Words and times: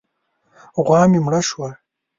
غوا 0.85 1.01
مې 1.11 1.19
مړه 1.25 1.41
شوه. 1.49 1.69